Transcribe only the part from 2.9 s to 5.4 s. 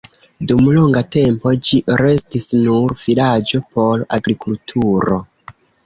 vilaĝo por agrikulturo.